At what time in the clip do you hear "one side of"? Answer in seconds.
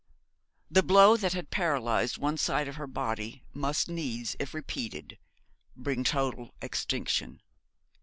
2.17-2.77